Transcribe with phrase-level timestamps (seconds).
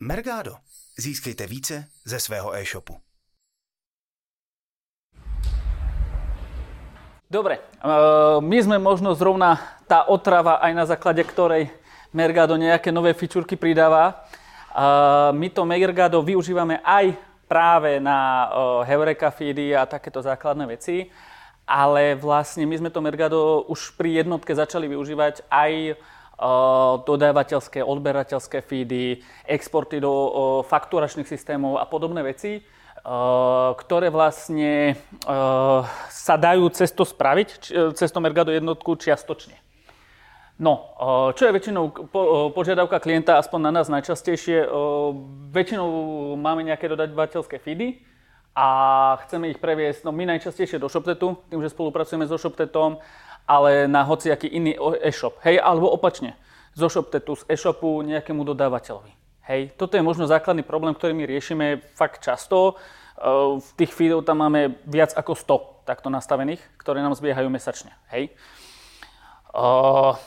[0.00, 0.58] Mergado.
[0.98, 2.98] Získejte více ze svého e-shopu.
[7.30, 7.58] Dobre,
[8.38, 9.58] my sme možno zrovna
[9.90, 11.66] tá otrava, aj na základe ktorej
[12.14, 14.22] Mergado nejaké nové fičúrky pridáva.
[15.34, 17.18] My to Mergado využívame aj
[17.50, 18.46] práve na
[18.86, 21.10] Heureka feedy a takéto základné veci,
[21.66, 25.98] ale vlastne my sme to Mergado už pri jednotke začali využívať aj
[27.06, 32.62] dodávateľské, odberateľské feedy, exporty do fakturačných systémov a podobné veci
[33.76, 34.96] ktoré vlastne
[36.08, 37.48] sa dajú cez spraviť,
[37.92, 39.60] cez Mergado jednotku čiastočne.
[40.56, 40.94] No,
[41.34, 42.08] čo je väčšinou
[42.54, 44.64] požiadavka klienta, aspoň na nás najčastejšie,
[45.52, 45.88] väčšinou
[46.38, 48.00] máme nejaké dodateľské feedy
[48.54, 53.02] a chceme ich previesť, no my najčastejšie do ShopTetu, tým, že spolupracujeme so ShopTetom,
[53.44, 55.36] ale na hociaký iný e-shop.
[55.44, 56.36] Hej, alebo opačne,
[56.74, 59.12] zo ShopTetu z e-shopu nejakému dodávateľovi.
[59.44, 62.80] Hej, toto je možno základný problém, ktorý my riešime fakt často.
[63.20, 67.92] Ehm, v tých feedov tam máme viac ako 100 takto nastavených, ktoré nám zbiehajú mesačne.
[68.08, 68.32] Hej.
[69.54, 70.18] Uh,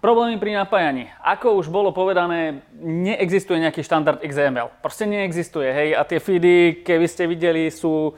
[0.00, 1.12] problémy pri napájaní.
[1.20, 4.72] Ako už bolo povedané, neexistuje nejaký štandard XML.
[4.80, 5.68] Proste neexistuje.
[5.68, 5.88] Hej.
[5.98, 8.16] A tie feedy, keby ste videli, sú,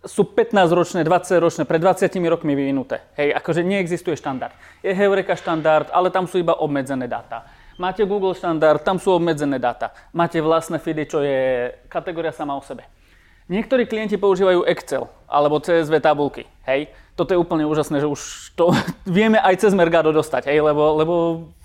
[0.00, 3.04] sú 15-ročné, 20-ročné, pred 20 rokmi vyvinuté.
[3.20, 4.56] Hej, akože neexistuje štandard.
[4.80, 7.44] Je Heureka štandard, ale tam sú iba obmedzené dáta.
[7.76, 9.92] Máte Google štandard, tam sú obmedzené dáta.
[10.12, 12.84] Máte vlastné feedy, čo je kategória sama o sebe.
[13.50, 16.46] Niektorí klienti používajú Excel alebo CSV tabulky.
[16.64, 18.72] Hej, toto je úplne úžasné, že už to
[19.18, 21.14] vieme aj cez Mergado dostať, hej, lebo, lebo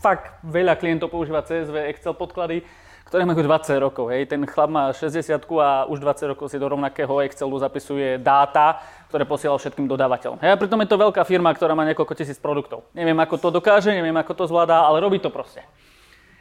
[0.02, 2.66] fakt veľa klientov používa CSV Excel podklady,
[3.06, 4.10] ktoré majú 20 rokov.
[4.10, 4.34] Hej.
[4.34, 5.30] Ten chlap má 60
[5.62, 8.82] a už 20 rokov si do rovnakého Excelu zapisuje dáta,
[9.14, 10.42] ktoré posielal všetkým dodávateľom.
[10.42, 10.58] Hej.
[10.58, 12.90] A pritom je to veľká firma, ktorá má niekoľko tisíc produktov.
[12.98, 15.62] Neviem, ako to dokáže, neviem, ako to zvládá, ale robí to proste.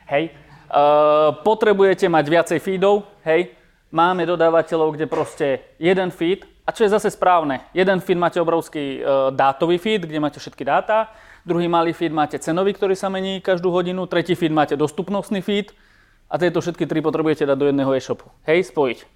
[0.08, 0.32] Hej.
[0.64, 3.52] Uh, potrebujete mať viacej feedov, hej.
[3.94, 8.98] Máme dodávateľov, kde proste jeden feed, a čo je zase správne, jeden feed máte obrovský
[8.98, 11.12] uh, dátový feed, kde máte všetky dáta,
[11.46, 15.70] druhý malý feed máte cenový, ktorý sa mení každú hodinu, tretí feed máte dostupnostný feed
[16.34, 18.26] a tieto všetky tri potrebujete dať do jedného e-shopu.
[18.42, 19.06] Hej, spojiť.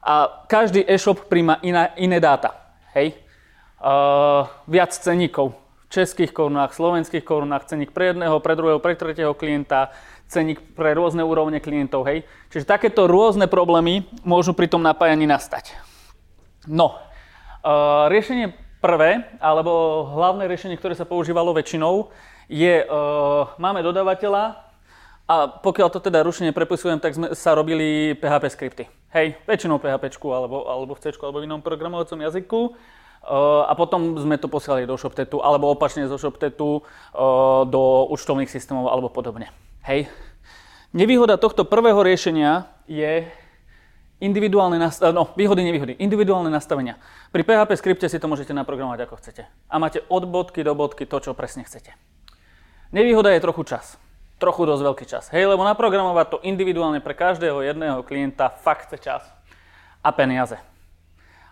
[0.00, 2.56] A každý e-shop príjma iná, iné dáta.
[2.96, 3.20] Hej.
[3.76, 5.52] Uh, viac ceníkov,
[5.92, 9.92] českých korunách, slovenských korunách, ceník pre jedného, pre druhého, pre tretieho klienta,
[10.32, 12.24] ceník pre rôzne úrovne klientov, hej.
[12.48, 15.76] Čiže takéto rôzne problémy môžu pri tom napájaní nastať.
[16.64, 22.08] No, uh, riešenie prvé, alebo hlavné riešenie, ktoré sa používalo väčšinou,
[22.48, 24.71] je, uh, máme dodávateľa
[25.30, 28.84] a pokiaľ to teda rušenie prepisujem, tak sme sa robili PHP skripty.
[29.14, 32.60] Hej, väčšinou PHP alebo, alebo v C alebo v inom programovacom jazyku.
[33.68, 36.82] A potom sme to posielali do ShopTetu, alebo opačne zo ShopTetu
[37.70, 39.54] do účtovných systémov alebo podobne.
[39.86, 40.10] Hej.
[40.90, 43.22] Nevýhoda tohto prvého riešenia je
[44.18, 46.98] individuálne nastavenia, no, výhody, nevýhody, individuálne nastavenia.
[47.30, 49.42] Pri PHP skripte si to môžete naprogramovať ako chcete.
[49.70, 51.94] A máte od bodky do bodky to, čo presne chcete.
[52.90, 54.02] Nevýhoda je trochu čas.
[54.42, 55.30] Trochu dosť veľký čas.
[55.30, 59.22] Hej, lebo naprogramovať to individuálne pre každého jedného klienta fakt chce čas.
[60.02, 60.58] A peniaze.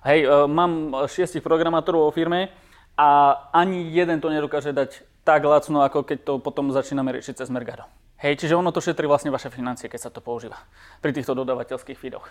[0.02, 2.50] Hej, e, mám šiestich programátorov vo firme
[2.98, 7.48] a ani jeden to nedokáže dať tak lacno, ako keď to potom začíname riešiť cez
[7.52, 7.86] Mergado.
[8.18, 10.58] Hej, čiže ono to šetrí vlastne vaše financie, keď sa to používa
[10.98, 12.26] pri týchto dodávateľských feedoch.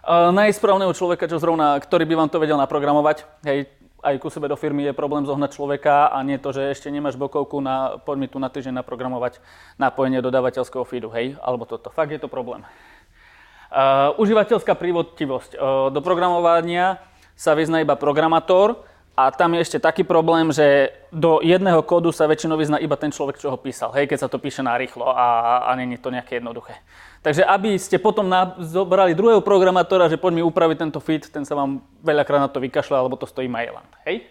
[0.00, 3.28] Uh, nájsť správneho človeka, čo zrovna, ktorý by vám to vedel naprogramovať.
[3.44, 3.68] Hej,
[4.00, 7.20] aj ku sebe do firmy je problém zohnať človeka a nie to, že ešte nemáš
[7.20, 9.38] bokovku na, poď mi tu na týždeň naprogramovať
[9.76, 11.92] napojenie dodávateľského feedu, hej, alebo toto.
[11.92, 12.64] Fakt je to problém.
[13.70, 15.54] Uh, užívateľská prívodtivosť.
[15.54, 15.60] Uh,
[15.94, 16.98] do programovania
[17.38, 18.82] sa vyzná iba programátor,
[19.18, 23.12] a tam je ešte taký problém, že do jedného kódu sa väčšinou vyzná iba ten
[23.12, 26.40] človek, čo ho písal, hej, keď sa to píše narýchlo a, a je to nejaké
[26.40, 26.78] jednoduché.
[27.20, 31.44] Takže aby ste potom na, zobrali druhého programátora, že poď mi upraviť tento feed, ten
[31.44, 33.92] sa vám veľakrát na to vykašľa, alebo to stojí Mailand.
[34.08, 34.24] Hej?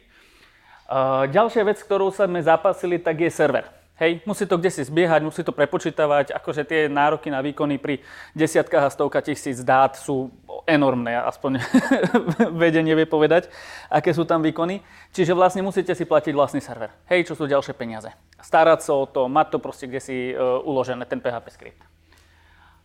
[0.90, 3.79] Uh, ďalšia vec, ktorú sa sme zapasili, tak je server.
[4.00, 8.00] Hej, musí to kde si zbiehať, musí to prepočítavať, akože tie nároky na výkony pri
[8.32, 10.32] desiatkách a stovka tisíc dát sú
[10.64, 11.60] enormné, aspoň
[12.64, 13.52] vedenie vie povedať,
[13.92, 14.80] aké sú tam výkony.
[15.12, 16.96] Čiže vlastne musíte si platiť vlastný server.
[17.12, 18.08] Hej, čo sú ďalšie peniaze.
[18.40, 21.84] Starať sa o to, mať to proste kde si uh, uložené, ten PHP script.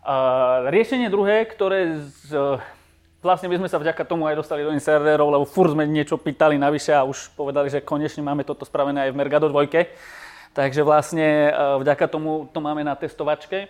[0.03, 2.59] Uh, riešenie druhé, ktoré z, uh,
[3.23, 6.59] vlastne by sme sa vďaka tomu aj dostali do serverov, lebo furt sme niečo pýtali
[6.59, 9.63] navyše a už povedali, že konečne máme toto spravené aj v Mergado 2
[10.55, 11.53] takže vlastne e,
[11.83, 13.69] vďaka tomu to máme na testovačke,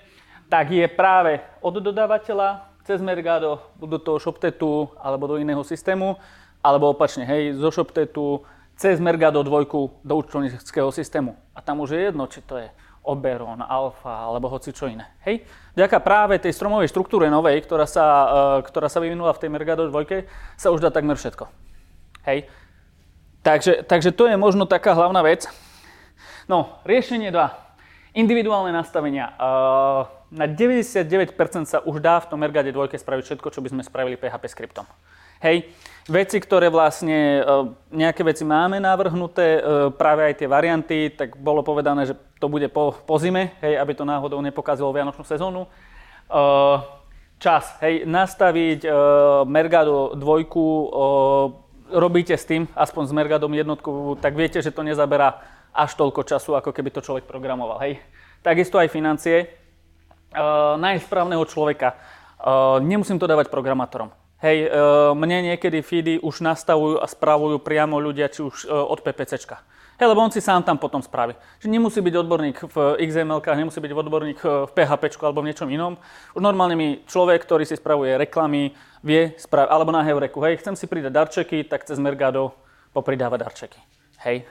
[0.53, 6.21] tak je práve od dodávateľa cez Mergado do toho ShopTetu alebo do iného systému,
[6.61, 8.45] alebo opačne, hej, zo ShopTetu
[8.77, 11.37] cez Mergado 2 do účtovníckého systému.
[11.57, 12.69] A tam už je jedno, či to je
[13.05, 15.05] Oberon, Alfa alebo hoci čo iné.
[15.29, 15.45] Hej?
[15.77, 18.31] Vďaka práve tej stromovej štruktúre novej, ktorá sa, uh,
[18.65, 20.25] ktorá sa vyvinula v tej Mergado 2,
[20.57, 21.45] sa už dá takmer všetko.
[22.25, 22.49] Hej?
[23.45, 25.45] Takže, takže to je možno taká hlavná vec.
[26.45, 28.21] No, riešenie 2.
[28.21, 29.33] Individuálne nastavenia.
[30.29, 31.25] Na 99%
[31.65, 34.85] sa už dá v tom Mergade 2 spraviť všetko, čo by sme spravili PHP skriptom.
[35.41, 35.73] Hej,
[36.09, 37.41] veci, ktoré vlastne,
[37.93, 39.61] nejaké veci máme navrhnuté,
[39.97, 43.93] práve aj tie varianty, tak bolo povedané, že to bude po, po zime, hej, aby
[43.97, 45.65] to náhodou nepokazilo Vianočnú sezónu.
[47.41, 48.85] Čas, hej, nastaviť
[49.49, 55.41] Mergado 2, robíte s tým, aspoň s Mergadom jednotku, tak viete, že to nezaberá
[55.75, 57.99] až toľko času, ako keby to človek programoval, hej.
[58.47, 59.51] Takisto aj financie.
[60.79, 61.99] Nájsť správneho človeka.
[62.83, 64.13] Nemusím to dávať programátorom
[64.45, 64.79] Hej, e,
[65.17, 69.57] mne niekedy feedy už nastavujú a spravujú priamo ľudia, či už e, od PPCčka.
[69.97, 71.33] Hej, lebo on si sám tam potom spraví.
[71.65, 72.77] Čiže nemusí byť odborník v
[73.09, 75.97] XML, nemusí byť odborník e, v PHP alebo v niečom inom.
[76.37, 80.77] Už normálne mi človek, ktorý si spravuje reklamy, vie spraviť, alebo na Heureku, hej, chcem
[80.77, 82.53] si pridať darčeky, tak cez Mergado
[82.93, 83.81] popridáva darčeky.
[84.29, 84.45] Hej.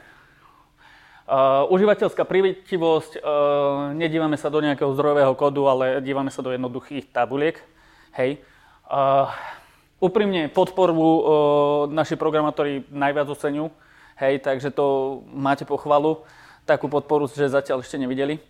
[1.24, 7.16] Uh, užívateľská prívetivosť, uh, nedívame sa do nejakého zdrojového kódu, ale dívame sa do jednoduchých
[7.16, 7.64] tabuliek.
[8.12, 8.44] Hej.
[8.92, 9.32] Uh,
[10.04, 11.22] Úprimne podporu e,
[11.96, 13.72] naši programátori najviac oceňujú,
[14.20, 16.28] hej, takže to máte pochvalu,
[16.68, 18.44] takú podporu, že zatiaľ ešte nevideli.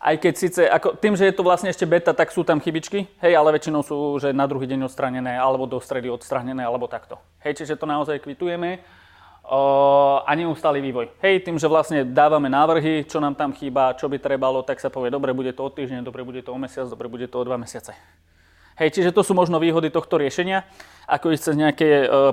[0.00, 3.04] Aj keď síce, ako, tým, že je to vlastne ešte beta, tak sú tam chybičky,
[3.20, 7.20] hej, ale väčšinou sú, že na druhý deň odstranené, alebo do stredy odstranené, alebo takto.
[7.44, 8.80] Hej, čiže to naozaj kvitujeme
[10.24, 11.12] a neustály vývoj.
[11.20, 14.88] Hej, tým, že vlastne dávame návrhy, čo nám tam chýba, čo by trebalo, tak sa
[14.88, 17.44] povie, dobre, bude to o týždeň, dobre, bude to o mesiac, dobre, bude to o
[17.44, 17.92] dva mesiace.
[18.74, 20.66] Hej, čiže to sú možno výhody tohto riešenia,
[21.06, 21.86] ako ísť cez nejaké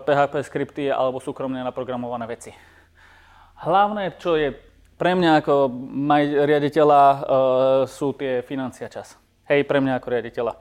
[0.07, 2.49] PHP e, skripty alebo súkromne naprogramované veci.
[3.61, 4.55] Hlavné, čo je
[4.97, 7.17] pre mňa ako maj riaditeľa, e,
[7.91, 9.19] sú tie financia čas.
[9.45, 10.53] Hej, pre mňa ako riaditeľa.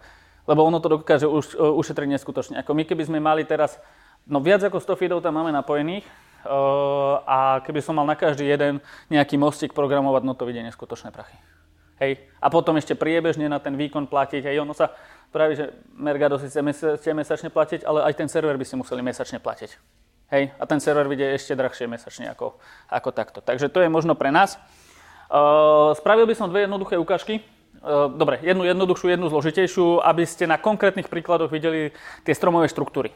[0.45, 2.55] Lebo ono to dokáže e, ušetriť neskutočne.
[2.61, 3.81] Ako my keby sme mali teraz,
[4.29, 6.05] no viac ako 100 feedov tam máme napojených,
[7.27, 8.81] a keby som mal na každý jeden
[9.13, 11.37] nejaký mostík programovať, no to vidie neskutočné prachy.
[12.01, 12.17] Hej.
[12.41, 14.49] A potom ešte priebežne na ten výkon platiť.
[14.49, 14.65] Hej.
[14.65, 14.97] Ono sa
[15.29, 19.37] praví, že Mergado si chce mesačne platiť, ale aj ten server by si museli mesačne
[19.37, 19.71] platiť.
[20.33, 20.57] Hej.
[20.57, 22.57] A ten server vyjde ešte drahšie mesačne ako,
[22.89, 23.45] ako takto.
[23.45, 24.57] Takže to je možno pre nás.
[25.29, 27.45] Uh, spravil by som dve jednoduché ukážky.
[27.85, 31.93] Uh, dobre, jednu jednoduchšiu, jednu zložitejšiu, aby ste na konkrétnych príkladoch videli
[32.25, 33.13] tie stromové štruktúry.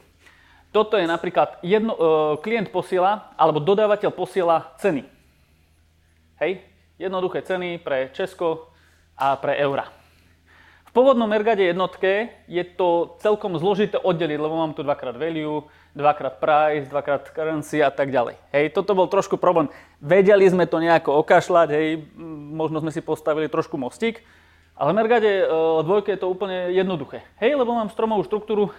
[0.74, 2.00] Toto je napríklad jedno, uh,
[2.42, 5.06] klient posiela, alebo dodávateľ posiela ceny.
[6.42, 6.66] Hej,
[6.98, 8.74] jednoduché ceny pre Česko,
[9.14, 9.86] a pre eura.
[10.90, 16.38] V pôvodnom Mergade jednotke je to celkom zložité oddeliť, lebo mám tu dvakrát value, dvakrát
[16.38, 18.38] price, dvakrát currency a tak ďalej.
[18.54, 19.66] Hej, toto bol trošku problém.
[19.98, 21.86] Vedeli sme to nejako okašľať, hej,
[22.54, 24.22] možno sme si postavili trošku mostík,
[24.78, 25.46] ale v Mergade e,
[25.82, 27.26] dvojke je to úplne jednoduché.
[27.42, 28.70] Hej, lebo mám stromovú štruktúru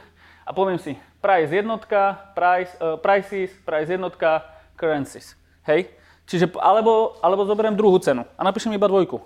[0.45, 4.45] a poviem si price jednotka, price, uh, prices, price jednotka,
[4.77, 5.33] currencies.
[5.65, 5.89] Hej,
[6.30, 9.18] čiže alebo, alebo zoberiem druhú cenu a napíšem iba dvojku.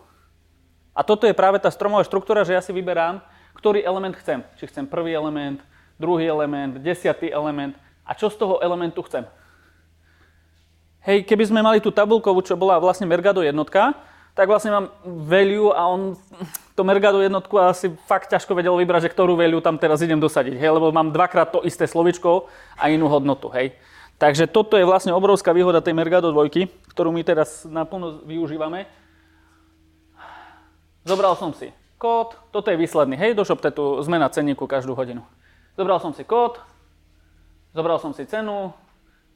[0.95, 3.19] A toto je práve tá stromová štruktúra, že ja si vyberám,
[3.55, 4.43] ktorý element chcem.
[4.55, 5.59] Či chcem prvý element,
[5.99, 7.75] druhý element, desiatý element
[8.07, 9.27] a čo z toho elementu chcem.
[11.03, 13.95] Hej, keby sme mali tú tabulkovú, čo bola vlastne Mergado jednotka,
[14.35, 16.15] tak vlastne mám value a on
[16.79, 20.55] to Mergado jednotku asi fakt ťažko vedel vybrať, že ktorú value tam teraz idem dosadiť,
[20.55, 22.47] hej, lebo mám dvakrát to isté slovičko
[22.79, 23.75] a inú hodnotu, hej.
[24.15, 28.87] Takže toto je vlastne obrovská výhoda tej Mergado dvojky, ktorú my teraz naplno využívame
[31.03, 35.23] Zobral som si kód, toto je výsledný, hej, do ShopTetu zmena cenníku každú hodinu.
[35.75, 36.59] Zobral som si kód,
[37.75, 38.71] zobral som si cenu,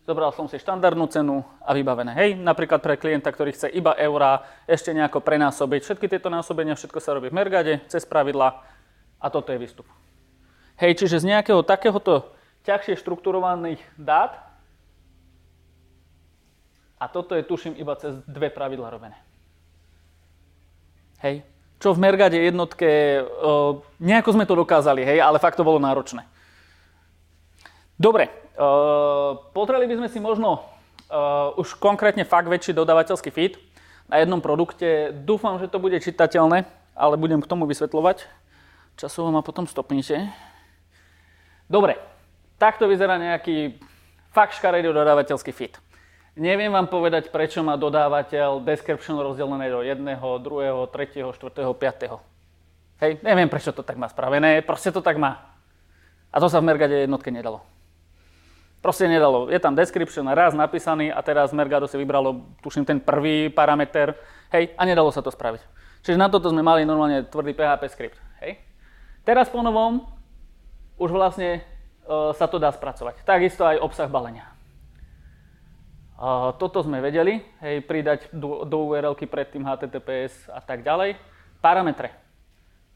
[0.03, 2.11] zobral som si štandardnú cenu a vybavené.
[2.15, 5.81] Hej, napríklad pre klienta, ktorý chce iba eurá, ešte nejako prenásobiť.
[5.83, 8.63] Všetky tieto násobenia, všetko sa robí v Mergade, cez pravidla
[9.19, 9.87] a toto je výstup.
[10.75, 12.35] Hej, čiže z nejakého takéhoto
[12.67, 14.35] ťažšie štrukturovaných dát
[16.99, 19.15] a toto je tuším iba cez dve pravidla robené.
[21.23, 21.47] Hej,
[21.79, 26.27] čo v Mergade jednotke, uh, nejako sme to dokázali, hej, ale fakt to bolo náročné.
[27.97, 33.61] Dobre, uh, potrebovali by sme si možno uh, už konkrétne fakt väčší dodávateľský feed
[34.09, 35.13] na jednom produkte.
[35.13, 36.65] Dúfam, že to bude čitateľné,
[36.97, 38.25] ale budem k tomu vysvetľovať.
[38.97, 40.29] Časovo ma potom stopnite.
[41.69, 41.97] Dobre,
[42.61, 43.81] takto vyzerá nejaký
[44.33, 45.73] fakt škaredý dodávateľský feed.
[46.33, 52.17] Neviem vám povedať, prečo má dodávateľ description rozdelené do jedného, druhého, tretieho, štvrtého, piatého.
[52.97, 55.53] Hej, neviem, prečo to tak má spravené, proste to tak má.
[56.33, 57.61] A to sa v Mergade jednotke nedalo.
[58.83, 59.47] Proste nedalo.
[59.47, 64.11] Je tam description raz napísaný a teraz Mergado si vybralo, tuším, ten prvý parameter.
[64.51, 65.63] Hej, a nedalo sa to spraviť.
[66.03, 68.19] Čiže na toto sme mali normálne tvrdý PHP skript.
[68.43, 68.59] Hej.
[69.23, 70.03] Teraz po novom
[70.99, 71.63] už vlastne
[72.03, 73.23] uh, sa to dá spracovať.
[73.23, 74.51] Takisto aj obsah balenia.
[76.19, 81.15] Uh, toto sme vedeli, hej, pridať do, do URL-ky pred tým HTTPS a tak ďalej.
[81.63, 82.11] Parametre.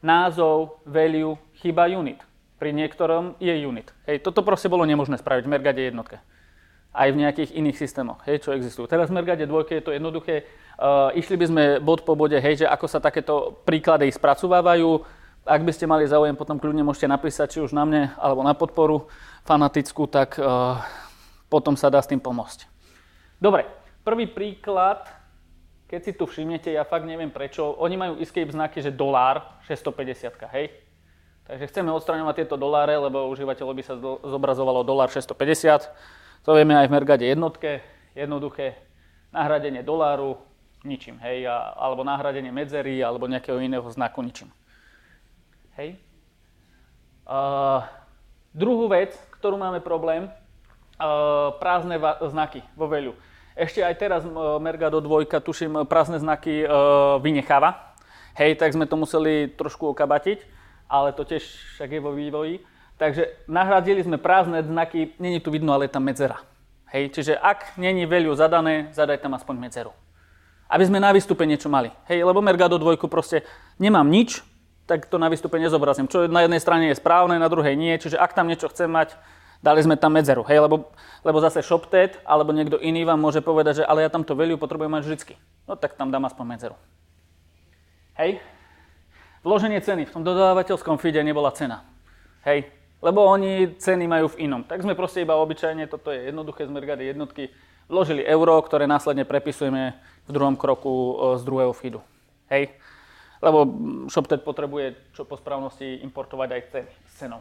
[0.04, 1.32] Názov, value,
[1.64, 2.27] chyba unit.
[2.58, 3.94] Pri niektorom je unit.
[4.10, 6.18] Hej, toto proste bolo nemožné spraviť v Mergade jednotke.
[6.90, 8.90] Aj v nejakých iných systémoch, hej, čo existujú.
[8.90, 10.48] Teraz v Mergade dvojke je to jednoduché
[10.78, 15.02] Uh, išli by sme bod po bode, hej, že ako sa takéto príklady spracovávajú.
[15.42, 18.54] Ak by ste mali záujem, potom kľudne môžete napísať, či už na mne, alebo na
[18.54, 19.10] podporu
[19.42, 20.78] fanatickú, tak uh,
[21.50, 22.70] potom sa dá s tým pomôcť.
[23.42, 23.66] Dobre,
[24.06, 25.02] prvý príklad,
[25.90, 30.38] keď si tu všimnete, ja fakt neviem prečo, oni majú escape znaky, že dolár 650,
[30.54, 30.70] hej?
[31.48, 35.88] Takže chceme odstraňovať tieto doláre, lebo užívateľovi sa zobrazovalo dolár 650.
[36.44, 37.80] To vieme aj v Mergade jednotke,
[38.12, 38.76] jednoduché
[39.32, 40.36] nahradenie doláru
[40.84, 44.52] ničím, hej, a, alebo nahradenie medzery, alebo nejakého iného znaku ničím.
[45.80, 45.96] Hej.
[47.24, 47.80] Uh,
[48.52, 53.16] druhú vec, ktorú máme problém, uh, prázdne va- znaky vo veľu.
[53.56, 57.96] Ešte aj teraz uh, Mergado 2, tuším, prázdne znaky uh, vynecháva.
[58.36, 60.57] Hej, tak sme to museli trošku okabatiť,
[60.88, 61.44] ale to tiež
[61.76, 62.64] však je vo vývoji.
[62.98, 66.42] Takže nahradili sme prázdne znaky, není tu vidno, ale je tam medzera.
[66.90, 69.92] Hej, čiže ak není value zadané, zadaj tam aspoň medzeru
[70.68, 71.88] aby sme na výstupe niečo mali.
[72.06, 73.42] Hej, lebo Mergado 2 proste
[73.80, 74.44] nemám nič,
[74.84, 76.08] tak to na výstupe nezobrazím.
[76.08, 77.92] Čo na jednej strane je správne, na druhej nie.
[77.96, 79.16] Čiže ak tam niečo chcem mať,
[79.64, 80.44] dali sme tam medzeru.
[80.44, 80.92] Hej, lebo,
[81.24, 84.92] lebo zase ShopTed alebo niekto iný vám môže povedať, že ale ja tamto value potrebujem
[84.92, 85.34] mať vždycky.
[85.64, 86.76] No tak tam dám aspoň medzeru.
[88.20, 88.40] Hej.
[89.48, 90.04] Vloženie ceny.
[90.04, 91.80] V tom dodávateľskom feede nebola cena.
[92.44, 92.68] Hej.
[93.00, 94.60] Lebo oni ceny majú v inom.
[94.60, 97.48] Tak sme proste iba obyčajne, toto je jednoduché z Mergady jednotky,
[97.88, 99.96] vložili euro, ktoré následne prepisujeme
[100.28, 102.04] v druhom kroku e, z druhého feedu.
[102.52, 102.76] Hej?
[103.40, 103.64] Lebo
[104.12, 107.40] ShopTet potrebuje čo po správnosti importovať aj ceny s cenou.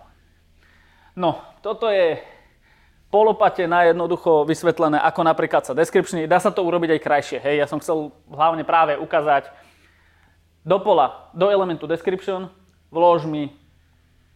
[1.11, 2.23] No, toto je
[3.11, 7.39] polopate najjednoducho vysvetlené, ako napríklad sa description, dá sa to urobiť aj krajšie.
[7.43, 7.55] Hej?
[7.59, 9.66] Ja som chcel hlavne práve ukázať
[10.67, 12.51] do pola, do elementu description,
[12.91, 13.55] vlož mi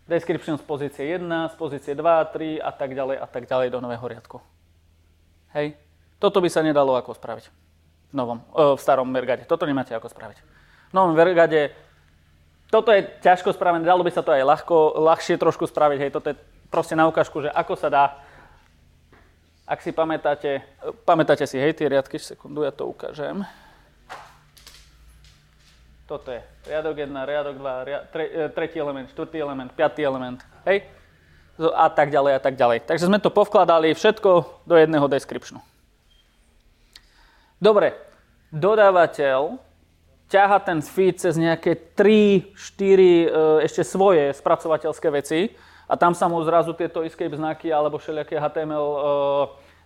[0.08, 3.84] description z pozície 1, z pozície 2, 3 a tak ďalej a tak ďalej do
[3.84, 4.40] nového riadku.
[5.52, 5.76] Hej?
[6.24, 7.46] Toto by sa nedalo ako spraviť
[8.12, 9.44] v, novom, v starom Mergade.
[9.44, 10.38] Toto nemáte ako spraviť.
[10.92, 11.76] V novom Mergade
[12.72, 16.00] toto je ťažko spravené, dalo by sa to aj ľahko, ľahšie trošku spraviť.
[16.08, 16.40] Hej, toto je
[16.72, 18.04] proste na ukážku, že ako sa dá.
[19.68, 20.64] Ak si pamätáte,
[21.04, 23.44] pamätáte si, hej, tie riadky, sekundu, ja to ukážem.
[26.12, 30.44] Toto je riadok 1, riadok 2, riad, tre, e, tretí element, štvrtý element, piatý element,
[30.68, 30.84] hej?
[31.56, 32.84] A tak ďalej a tak ďalej.
[32.84, 35.64] Takže sme to povkladali všetko do jedného descriptionu.
[37.64, 37.96] Dobre,
[38.52, 39.56] dodávateľ
[40.28, 43.28] ťaha ten feed cez nejaké 3, 4 e,
[43.64, 45.56] ešte svoje spracovateľské veci
[45.88, 49.00] a tam sa mu zrazu tieto escape znaky alebo všelijaké HTML e,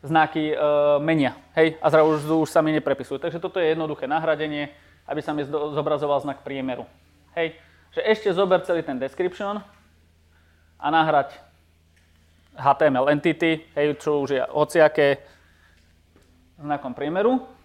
[0.09, 0.57] znaky
[1.05, 1.37] menia.
[1.53, 1.77] Hej?
[1.81, 3.21] A zrazu už sa mi neprepisujú.
[3.21, 4.73] Takže toto je jednoduché nahradenie,
[5.05, 6.85] aby sa mi zobrazoval znak priemeru.
[7.37, 7.57] Hej?
[7.93, 9.61] Že ešte zober celý ten description
[10.81, 11.37] a nahrať
[12.55, 15.23] HTML entity, hej, čo už je hociaké
[16.55, 17.55] znakom priemeru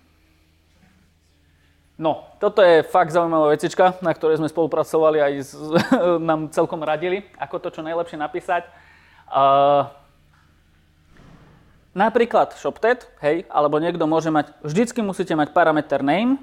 [2.01, 5.53] No, toto je fakt zaujímavá vecička, na ktorej sme spolupracovali aj z,
[6.33, 8.65] nám celkom radili, ako to čo najlepšie napísať.
[9.29, 9.85] Uh,
[11.93, 16.41] napríklad ShopTet, hej, alebo niekto môže mať, vždycky musíte mať parameter name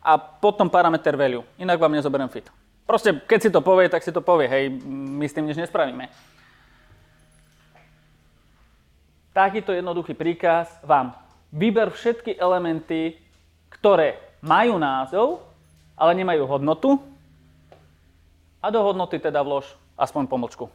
[0.00, 2.48] a potom parameter value, inak vám nezoberiem fit.
[2.88, 6.10] Proste, keď si to povie, tak si to povie, hej, my s tým nič nespravíme.
[9.30, 11.14] Takýto jednoduchý príkaz vám
[11.54, 13.14] vyber všetky elementy,
[13.70, 15.46] ktoré majú názov,
[15.94, 16.98] ale nemajú hodnotu
[18.58, 20.66] a do hodnoty teda vlož aspoň pomlčku.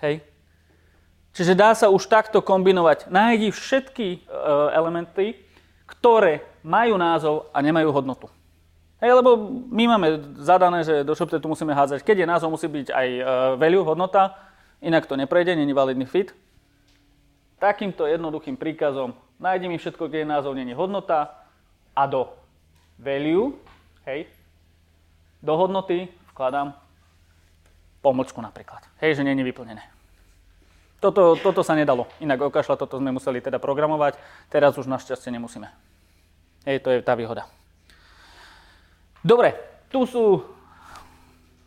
[0.00, 0.22] Hej.
[1.32, 3.08] Čiže dá sa už takto kombinovať.
[3.08, 4.18] Nájdi všetky e,
[4.76, 5.36] elementy,
[5.92, 8.26] ktoré majú názov a nemajú hodnotu.
[9.02, 9.34] Hej, lebo
[9.68, 10.08] my máme
[10.38, 13.22] zadané, že do ShopTetu musíme hádzať, keď je názov, musí byť aj e,
[13.58, 14.38] value, hodnota,
[14.78, 16.30] inak to neprejde, není validný fit.
[17.58, 21.42] Takýmto jednoduchým príkazom nájdi mi všetko, kde je názov, není hodnota,
[21.96, 22.32] a do
[22.98, 23.52] value,
[24.06, 24.26] hej,
[25.42, 26.72] do hodnoty vkladám
[28.00, 28.80] pomlčku napríklad.
[29.02, 29.91] Hej, že je vyplnené.
[31.02, 32.06] Toto, toto sa nedalo.
[32.22, 34.14] Inak okašľa, toto sme museli teda programovať.
[34.46, 35.66] Teraz už našťastie nemusíme.
[36.62, 37.50] Hej, to je tá výhoda.
[39.18, 39.58] Dobre,
[39.90, 40.46] tu sú...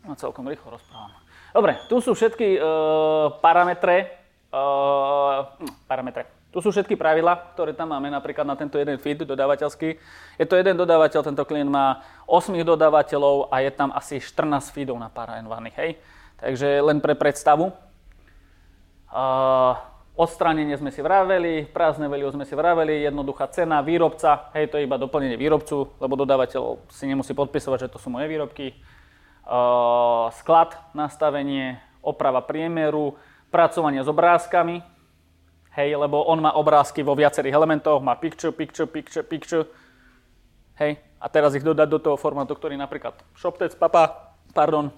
[0.08, 1.12] No, celkom rýchlo rozprávam.
[1.51, 4.24] Dobre, tu sú všetky uh, parametre,
[4.56, 5.51] uh,
[5.84, 10.00] parametre, To sú všetky pravidla, ktoré tam máme napríklad na tento jeden feed dodávateľský.
[10.39, 14.96] Je to jeden dodávateľ, tento klient má 8 dodávateľov a je tam asi 14 feedov
[14.96, 15.92] na paraenvaných, hej.
[16.39, 17.72] Takže len pre predstavu.
[19.15, 19.79] Uh,
[20.19, 24.84] odstránenie sme si vraveli, prázdne value sme si vraveli, jednoduchá cena, výrobca, hej, to je
[24.84, 28.75] iba doplnenie výrobcu, lebo dodávateľ si nemusí podpisovať, že to sú moje výrobky.
[29.48, 33.15] Uh, sklad, nastavenie, oprava priemeru,
[33.55, 34.84] pracovanie s obrázkami,
[35.79, 39.63] hej, lebo on má obrázky vo viacerých elementoch, má picture, picture, picture, picture,
[40.75, 44.91] hej, a teraz ich dodať do toho formátu, ktorý napríklad shoptec, papa, pardon,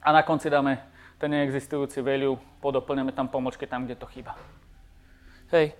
[0.00, 4.34] a na konci dáme ten neexistujúci value, podoplňame tam pomočky tam, kde to chýba.
[5.52, 5.72] Hej,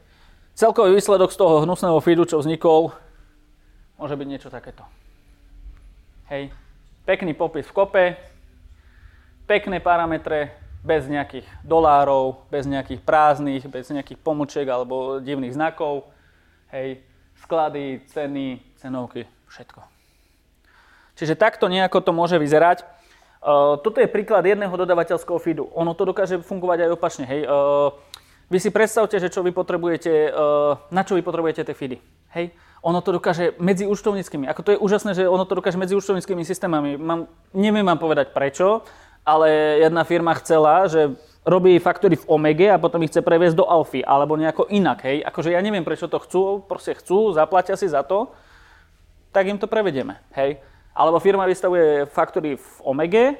[0.54, 2.94] celkový výsledok z toho hnusného feedu, čo vznikol,
[3.98, 4.86] môže byť niečo takéto.
[6.30, 6.54] Hej,
[7.04, 8.04] pekný popis v kope,
[9.44, 16.12] pekné parametre, bez nejakých dolárov, bez nejakých prázdnych, bez nejakých pomočiek alebo divných znakov.
[16.68, 17.00] Hej,
[17.40, 19.80] sklady, ceny, cenovky, všetko.
[21.16, 22.84] Čiže takto nejako to môže vyzerať.
[23.44, 25.68] Uh, toto je príklad jedného dodavateľského feedu.
[25.76, 27.24] Ono to dokáže fungovať aj opačne.
[27.28, 27.44] Hej.
[27.44, 27.92] Uh,
[28.48, 32.00] vy si predstavte, že čo vy potrebujete, uh, na čo vy potrebujete tie feedy.
[32.32, 32.56] Hej.
[32.80, 34.48] Ono to dokáže medzi účtovníckými.
[34.48, 36.96] Ako to je úžasné, že ono to dokáže medzi účtovníckými systémami.
[36.96, 38.80] Mám, neviem vám povedať prečo,
[39.28, 41.12] ale jedna firma chcela, že
[41.44, 45.20] robí faktory v Omege a potom ich chce previesť do Alfy, alebo nejako inak, hej.
[45.20, 48.32] Akože ja neviem, prečo to chcú, proste chcú, zaplatia si za to,
[49.32, 50.60] tak im to prevedieme, hej.
[50.94, 53.34] Alebo firma vystavuje faktory v Omege,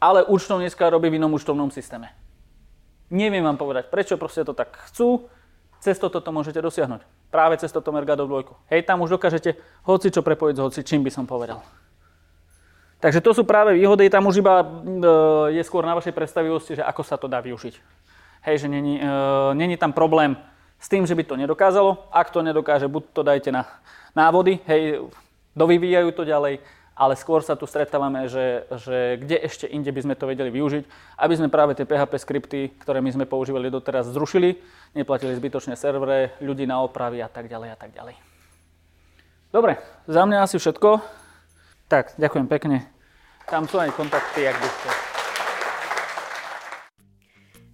[0.00, 2.08] ale účtovnícka robí v inom účtovnom systéme.
[3.12, 5.28] Neviem vám povedať, prečo proste to tak chcú,
[5.84, 7.04] cez toto to môžete dosiahnuť.
[7.28, 8.72] Práve cez toto Mergado 2.
[8.72, 11.60] Hej, tam už dokážete hoci čo prepojiť s hoci čím by som povedal.
[13.00, 14.66] Takže to sú práve výhody, tam už iba e,
[15.56, 17.74] je skôr na vašej predstavivosti, že ako sa to dá využiť.
[18.44, 19.08] Hej, že není, e,
[19.56, 20.36] není tam problém
[20.76, 22.12] s tým, že by to nedokázalo.
[22.12, 23.64] Ak to nedokáže, buď to dajte na
[24.12, 25.08] návody, hej,
[25.54, 26.62] dovyvíjajú to ďalej,
[27.00, 30.84] ale skôr sa tu stretávame, že, že kde ešte inde by sme to vedeli využiť,
[31.16, 34.60] aby sme práve tie PHP skripty, ktoré my sme používali doteraz, zrušili,
[34.92, 38.20] neplatili zbytočne servere, ľudí na opravy a tak ďalej a tak ďalej.
[39.50, 41.00] Dobre, za mňa asi všetko.
[41.88, 42.86] Tak, ďakujem pekne.
[43.48, 44.88] Tam sú aj kontakty, ak by ste.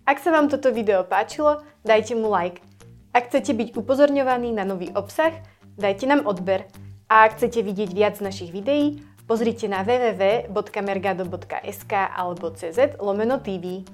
[0.07, 2.63] Ak sa vám toto video páčilo, dajte mu like.
[3.11, 5.35] Ak chcete byť upozorňovaní na nový obsah,
[5.75, 6.86] dajte nám odber.
[7.07, 8.99] A ak chcete vidieť viac našich videí,
[9.31, 13.87] pozrite na www.mergado.sk alebo cz lomeno TV.